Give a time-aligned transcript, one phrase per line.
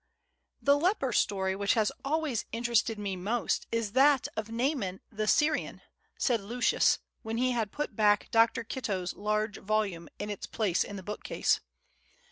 [0.59, 5.83] "THE leper story which has always interested me most is that of Naaman the Syrian,"
[6.17, 8.63] said Lucius, when he had put back Dr.
[8.63, 11.59] Kitto's large volume in its place in the bookcase.